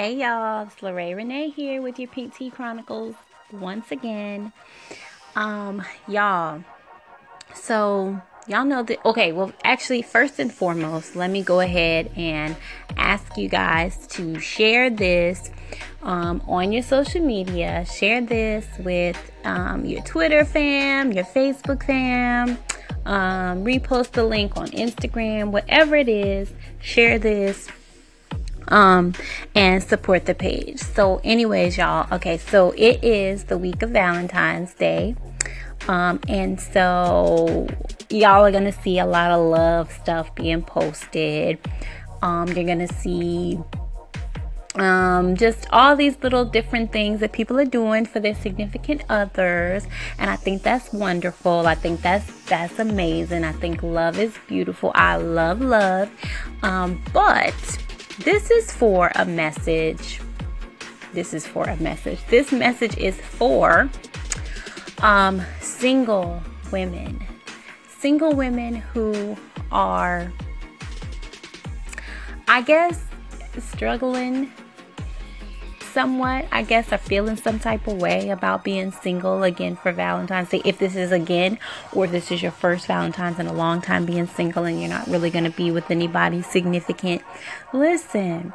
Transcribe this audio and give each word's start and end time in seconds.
Hey 0.00 0.14
y'all, 0.14 0.62
it's 0.66 0.82
Lorraine 0.82 1.14
Renee 1.14 1.50
here 1.50 1.82
with 1.82 1.98
your 1.98 2.08
Pink 2.08 2.34
Tea 2.34 2.48
Chronicles 2.48 3.14
once 3.52 3.92
again. 3.92 4.50
Um, 5.36 5.84
y'all, 6.08 6.64
so 7.54 8.18
y'all 8.48 8.64
know 8.64 8.82
that 8.82 9.04
okay, 9.04 9.32
well 9.32 9.52
actually 9.62 10.00
first 10.00 10.38
and 10.38 10.50
foremost, 10.50 11.16
let 11.16 11.28
me 11.28 11.42
go 11.42 11.60
ahead 11.60 12.10
and 12.16 12.56
ask 12.96 13.36
you 13.36 13.50
guys 13.50 14.06
to 14.06 14.40
share 14.40 14.88
this 14.88 15.50
um, 16.00 16.40
on 16.48 16.72
your 16.72 16.82
social 16.82 17.20
media. 17.20 17.84
Share 17.84 18.22
this 18.22 18.66
with 18.78 19.30
um, 19.44 19.84
your 19.84 20.00
Twitter 20.04 20.46
fam, 20.46 21.12
your 21.12 21.24
Facebook 21.24 21.84
fam. 21.84 22.56
Um, 23.04 23.64
repost 23.66 24.12
the 24.12 24.24
link 24.24 24.56
on 24.56 24.68
Instagram, 24.68 25.50
whatever 25.50 25.94
it 25.94 26.08
is. 26.08 26.54
Share 26.80 27.18
this 27.18 27.68
um, 28.68 29.14
and 29.54 29.82
support 29.82 30.26
the 30.26 30.34
page. 30.34 30.78
So, 30.78 31.20
anyways, 31.24 31.76
y'all, 31.76 32.06
okay, 32.12 32.38
so 32.38 32.72
it 32.76 33.02
is 33.02 33.44
the 33.44 33.58
week 33.58 33.82
of 33.82 33.90
Valentine's 33.90 34.74
Day. 34.74 35.16
Um, 35.88 36.20
and 36.28 36.60
so 36.60 37.66
y'all 38.10 38.44
are 38.44 38.52
gonna 38.52 38.72
see 38.72 38.98
a 38.98 39.06
lot 39.06 39.30
of 39.30 39.46
love 39.46 39.90
stuff 39.92 40.34
being 40.34 40.62
posted. 40.62 41.58
Um, 42.22 42.48
you're 42.48 42.66
gonna 42.66 42.92
see 42.92 43.58
um, 44.76 45.34
just 45.36 45.66
all 45.72 45.96
these 45.96 46.16
little 46.22 46.44
different 46.44 46.92
things 46.92 47.20
that 47.20 47.32
people 47.32 47.58
are 47.58 47.64
doing 47.64 48.06
for 48.06 48.20
their 48.20 48.34
significant 48.34 49.02
others, 49.08 49.86
and 50.18 50.30
I 50.30 50.36
think 50.36 50.62
that's 50.62 50.92
wonderful. 50.92 51.66
I 51.66 51.74
think 51.74 52.02
that's 52.02 52.30
that's 52.44 52.78
amazing. 52.78 53.42
I 53.42 53.52
think 53.52 53.82
love 53.82 54.18
is 54.18 54.34
beautiful. 54.46 54.92
I 54.94 55.16
love 55.16 55.60
love, 55.60 56.10
um, 56.62 57.02
but 57.12 57.54
this 58.20 58.50
is 58.50 58.70
for 58.70 59.10
a 59.14 59.24
message. 59.24 60.20
This 61.12 61.32
is 61.32 61.46
for 61.46 61.64
a 61.64 61.76
message. 61.76 62.20
This 62.28 62.52
message 62.52 62.96
is 62.98 63.18
for 63.20 63.88
um, 65.02 65.40
single 65.60 66.42
women. 66.70 67.26
Single 67.98 68.34
women 68.34 68.76
who 68.76 69.36
are, 69.72 70.30
I 72.46 72.62
guess, 72.62 73.02
struggling 73.58 74.52
somewhat, 75.92 76.46
I 76.52 76.62
guess, 76.62 76.92
are 76.92 76.98
feeling 76.98 77.36
some 77.36 77.58
type 77.58 77.86
of 77.86 78.00
way 78.00 78.30
about 78.30 78.64
being 78.64 78.92
single 78.92 79.42
again 79.42 79.76
for 79.76 79.92
Valentine's 79.92 80.50
Day. 80.50 80.62
If 80.64 80.78
this 80.78 80.96
is 80.96 81.12
again, 81.12 81.58
or 81.92 82.06
this 82.06 82.30
is 82.30 82.42
your 82.42 82.52
first 82.52 82.86
Valentine's 82.86 83.38
in 83.38 83.46
a 83.46 83.52
long 83.52 83.80
time 83.80 84.06
being 84.06 84.26
single 84.26 84.64
and 84.64 84.80
you're 84.80 84.88
not 84.88 85.06
really 85.06 85.30
going 85.30 85.44
to 85.44 85.50
be 85.50 85.70
with 85.70 85.90
anybody 85.90 86.42
significant, 86.42 87.22
listen. 87.72 88.52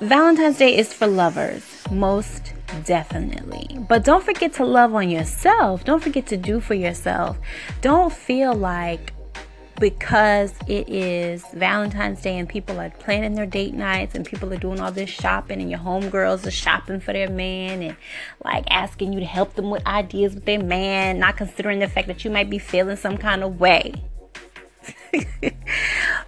Valentine's 0.00 0.58
Day 0.58 0.76
is 0.76 0.92
for 0.92 1.06
lovers, 1.06 1.82
most 1.90 2.52
definitely. 2.84 3.78
But 3.88 4.04
don't 4.04 4.22
forget 4.22 4.52
to 4.54 4.64
love 4.64 4.94
on 4.94 5.08
yourself. 5.08 5.84
Don't 5.84 6.02
forget 6.02 6.26
to 6.26 6.36
do 6.36 6.60
for 6.60 6.74
yourself. 6.74 7.38
Don't 7.80 8.12
feel 8.12 8.52
like 8.52 9.13
because 9.80 10.52
it 10.66 10.88
is 10.88 11.44
Valentine's 11.52 12.22
Day 12.22 12.38
and 12.38 12.48
people 12.48 12.80
are 12.80 12.90
planning 12.90 13.34
their 13.34 13.46
date 13.46 13.74
nights 13.74 14.14
and 14.14 14.24
people 14.24 14.52
are 14.52 14.58
doing 14.58 14.80
all 14.80 14.92
this 14.92 15.10
shopping 15.10 15.60
and 15.60 15.70
your 15.70 15.80
homegirls 15.80 16.46
are 16.46 16.50
shopping 16.50 17.00
for 17.00 17.12
their 17.12 17.30
man 17.30 17.82
and 17.82 17.96
like 18.44 18.64
asking 18.70 19.12
you 19.12 19.20
to 19.20 19.26
help 19.26 19.54
them 19.54 19.70
with 19.70 19.86
ideas 19.86 20.34
with 20.34 20.44
their 20.44 20.62
man, 20.62 21.18
not 21.18 21.36
considering 21.36 21.80
the 21.80 21.88
fact 21.88 22.08
that 22.08 22.24
you 22.24 22.30
might 22.30 22.50
be 22.50 22.58
feeling 22.58 22.96
some 22.96 23.18
kind 23.18 23.42
of 23.42 23.58
way. 23.58 23.94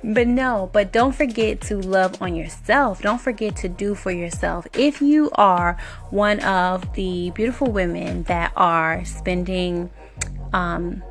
but 0.05 0.27
no, 0.27 0.71
but 0.73 0.93
don't 0.93 1.15
forget 1.15 1.61
to 1.61 1.77
love 1.77 2.21
on 2.23 2.35
yourself. 2.35 3.03
Don't 3.03 3.21
forget 3.21 3.57
to 3.57 3.69
do 3.69 3.95
for 3.95 4.11
yourself. 4.11 4.67
If 4.75 5.01
you 5.01 5.31
are 5.35 5.77
one 6.11 6.41
of 6.41 6.95
the 6.95 7.31
beautiful 7.31 7.71
women 7.71 8.25
that 8.25 8.53
are 8.57 9.05
spending 9.05 9.91
um, 10.53 11.03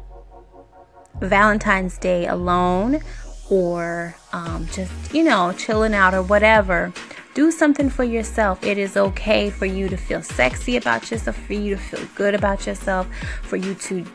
Valentine's 1.20 1.98
Day 1.98 2.28
alone 2.28 3.02
or 3.50 4.16
um, 4.34 4.68
just, 4.72 5.14
you 5.14 5.24
know, 5.24 5.54
chilling 5.54 5.94
out 5.94 6.14
or 6.14 6.24
whatever, 6.24 6.92
do 7.36 7.52
something 7.52 7.90
for 7.90 8.06
yourself. 8.06 8.64
It 8.64 8.78
is 8.78 8.96
okay 8.96 9.50
for 9.50 9.66
you 9.66 9.90
to 9.90 9.98
feel 9.98 10.24
sexy 10.24 10.78
about 10.78 11.12
yourself, 11.12 11.36
for 11.36 11.54
you 11.54 11.76
to 11.76 11.82
feel 11.82 12.08
good 12.16 12.34
about 12.34 12.66
yourself, 12.66 13.08
for 13.44 13.58
you 13.58 13.76
to, 13.76 14.06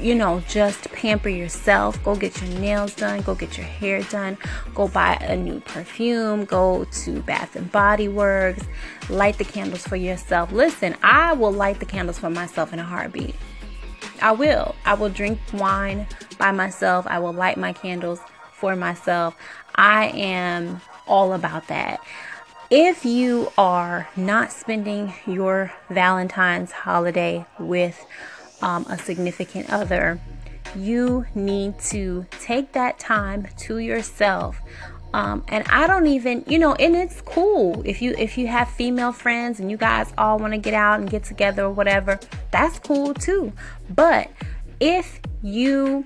you 0.00 0.14
know, 0.14 0.42
just 0.48 0.90
pamper 0.90 1.28
yourself. 1.28 2.02
Go 2.02 2.16
get 2.16 2.42
your 2.42 2.50
nails 2.58 2.94
done, 2.94 3.22
go 3.22 3.36
get 3.36 3.56
your 3.56 3.66
hair 3.66 4.02
done, 4.02 4.36
go 4.74 4.88
buy 4.88 5.14
a 5.20 5.36
new 5.36 5.60
perfume, 5.60 6.44
go 6.44 6.84
to 6.84 7.22
Bath 7.22 7.54
and 7.54 7.70
Body 7.70 8.08
Works, 8.08 8.64
light 9.08 9.38
the 9.38 9.44
candles 9.44 9.86
for 9.86 9.96
yourself. 9.96 10.50
Listen, 10.50 10.96
I 11.02 11.32
will 11.32 11.52
light 11.52 11.78
the 11.78 11.86
candles 11.86 12.18
for 12.18 12.28
myself 12.28 12.72
in 12.72 12.80
a 12.80 12.84
heartbeat. 12.84 13.36
I 14.20 14.32
will. 14.32 14.74
I 14.84 14.94
will 14.94 15.10
drink 15.10 15.38
wine 15.52 16.06
by 16.34 16.52
myself. 16.52 17.06
I 17.08 17.18
will 17.18 17.32
light 17.32 17.56
my 17.56 17.72
candles 17.72 18.20
for 18.52 18.76
myself. 18.76 19.36
I 19.74 20.06
am 20.08 20.80
all 21.06 21.32
about 21.32 21.68
that. 21.68 22.00
If 22.70 23.04
you 23.04 23.52
are 23.58 24.08
not 24.16 24.52
spending 24.52 25.12
your 25.26 25.72
Valentine's 25.90 26.72
holiday 26.72 27.46
with 27.58 28.04
um, 28.62 28.86
a 28.88 28.98
significant 28.98 29.70
other, 29.70 30.20
you 30.74 31.26
need 31.34 31.78
to 31.78 32.26
take 32.40 32.72
that 32.72 32.98
time 32.98 33.46
to 33.58 33.78
yourself 33.78 34.60
um, 35.14 35.44
and 35.46 35.64
I 35.68 35.86
don't 35.86 36.08
even, 36.08 36.42
you 36.48 36.58
know, 36.58 36.74
and 36.74 36.96
it's 36.96 37.20
cool 37.20 37.80
if 37.84 38.02
you 38.02 38.16
if 38.18 38.36
you 38.36 38.48
have 38.48 38.68
female 38.68 39.12
friends 39.12 39.60
and 39.60 39.70
you 39.70 39.76
guys 39.76 40.12
all 40.18 40.40
want 40.40 40.54
to 40.54 40.58
get 40.58 40.74
out 40.74 40.98
and 40.98 41.08
get 41.08 41.22
together 41.22 41.66
or 41.66 41.70
whatever, 41.70 42.18
that's 42.50 42.80
cool 42.80 43.14
too. 43.14 43.52
But 43.88 44.28
if 44.80 45.20
you 45.40 46.04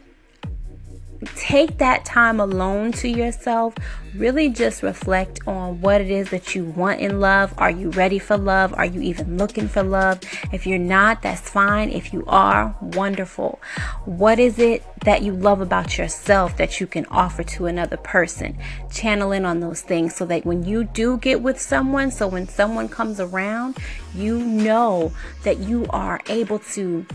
take 1.35 1.79
that 1.79 2.05
time 2.05 2.41
alone 2.41 2.93
to 2.93 3.09
yourself. 3.09 3.75
Really 4.15 4.49
just 4.49 4.83
reflect 4.83 5.41
on 5.47 5.81
what 5.81 6.01
it 6.01 6.11
is 6.11 6.31
that 6.31 6.55
you 6.55 6.65
want 6.65 7.01
in 7.01 7.21
love. 7.21 7.53
Are 7.59 7.71
you 7.71 7.91
ready 7.91 8.19
for 8.19 8.37
love? 8.37 8.73
Are 8.75 8.85
you 8.85 9.01
even 9.03 9.37
looking 9.37 9.69
for 9.69 9.83
love? 9.83 10.21
If 10.53 10.67
you're 10.67 10.79
not, 10.79 11.23
that's 11.23 11.49
fine. 11.49 11.91
If 11.91 12.13
you 12.13 12.25
are, 12.27 12.75
wonderful. 12.81 13.61
What 14.05 14.39
is 14.39 14.59
it 14.59 14.83
that 15.05 15.23
you 15.23 15.33
love 15.33 15.61
about 15.61 15.99
yourself 15.99 16.57
that 16.57 16.81
you 16.81 16.87
can 16.87 17.07
offer 17.07 17.43
to 17.45 17.67
another 17.67 17.97
person? 17.97 18.59
Channel 18.91 19.33
in 19.33 19.45
on 19.45 19.61
those 19.61 19.83
things 19.83 20.15
so 20.15 20.25
that 20.27 20.47
when 20.47 20.65
you 20.65 20.85
do 20.85 21.19
get 21.19 21.43
with 21.43 21.61
someone, 21.61 22.11
so 22.11 22.27
when 22.27 22.49
someone 22.49 22.89
comes 22.89 23.21
around, 23.21 23.77
you 24.15 24.39
know 24.39 25.13
that 25.45 25.59
you 25.59 25.87
are 25.91 26.21
able 26.29 26.59
to 26.61 27.07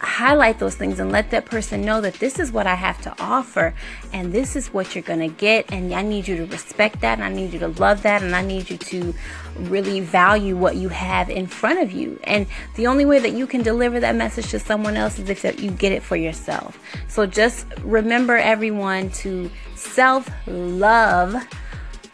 highlight 0.00 0.58
those 0.58 0.74
things 0.74 0.98
and 0.98 1.12
let 1.12 1.30
that 1.30 1.44
person 1.44 1.82
know 1.82 2.00
that 2.00 2.14
this 2.14 2.38
is 2.38 2.50
what 2.50 2.66
I 2.66 2.74
have 2.74 3.00
to 3.02 3.14
offer 3.20 3.74
and 4.12 4.32
this 4.32 4.56
is 4.56 4.72
what 4.72 4.94
you're 4.94 5.02
going 5.02 5.20
to 5.20 5.28
get. 5.28 5.70
And 5.72 5.94
I 5.94 6.02
need 6.02 6.26
you 6.26 6.36
to 6.38 6.46
respect 6.46 7.00
that 7.00 7.18
and 7.18 7.24
I 7.24 7.28
need 7.28 7.52
you 7.52 7.58
to 7.60 7.68
love 7.68 8.02
that 8.02 8.22
and 8.22 8.34
I 8.34 8.42
need 8.42 8.70
you 8.70 8.78
to 8.78 9.14
really 9.56 10.00
value 10.00 10.56
what 10.56 10.76
you 10.76 10.88
have 10.88 11.28
in 11.28 11.46
front 11.46 11.80
of 11.80 11.92
you. 11.92 12.18
And 12.24 12.46
the 12.76 12.86
only 12.86 13.04
way 13.04 13.18
that 13.18 13.32
you 13.32 13.46
can 13.46 13.62
deliver 13.62 14.00
that 14.00 14.14
message 14.14 14.50
to 14.50 14.58
someone 14.58 14.96
else 14.96 15.18
is 15.18 15.28
if 15.28 15.60
you 15.60 15.70
get 15.70 15.92
it 15.92 16.02
for 16.02 16.16
yourself. 16.16 16.78
So 17.08 17.26
just 17.26 17.66
remember, 17.82 18.36
everyone, 18.36 19.10
to 19.10 19.50
self 19.74 20.28
love. 20.46 21.36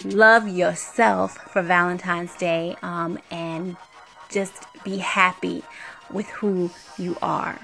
Love 0.04 0.46
yourself 0.46 1.36
for 1.52 1.62
Valentine's 1.62 2.34
Day 2.36 2.76
um, 2.82 3.18
and 3.30 3.76
just 4.28 4.66
be 4.84 4.98
happy 4.98 5.64
with 6.10 6.28
who 6.28 6.70
you 6.98 7.16
are. 7.22 7.58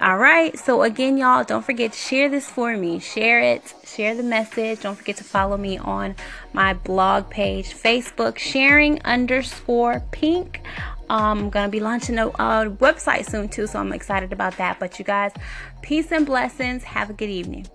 All 0.00 0.16
right. 0.16 0.58
So 0.58 0.82
again, 0.82 1.18
y'all, 1.18 1.44
don't 1.44 1.62
forget 1.62 1.92
to 1.92 1.98
share 1.98 2.30
this 2.30 2.48
for 2.48 2.74
me. 2.74 3.00
Share 3.00 3.40
it. 3.40 3.74
Share 3.84 4.14
the 4.14 4.22
message. 4.22 4.80
Don't 4.80 4.96
forget 4.96 5.18
to 5.18 5.24
follow 5.24 5.58
me 5.58 5.76
on 5.76 6.16
my 6.54 6.72
blog 6.72 7.28
page, 7.28 7.74
Facebook, 7.74 8.38
sharing 8.38 9.02
underscore 9.04 10.02
pink. 10.10 10.62
I'm 11.10 11.38
um, 11.38 11.50
gonna 11.50 11.68
be 11.68 11.80
launching 11.80 12.18
a, 12.18 12.28
a 12.28 12.70
website 12.78 13.28
soon 13.28 13.50
too, 13.50 13.66
so 13.66 13.78
I'm 13.78 13.92
excited 13.92 14.32
about 14.32 14.56
that. 14.56 14.78
But 14.78 14.98
you 14.98 15.04
guys, 15.04 15.32
peace 15.82 16.12
and 16.12 16.24
blessings. 16.24 16.82
Have 16.84 17.10
a 17.10 17.12
good 17.12 17.28
evening. 17.28 17.66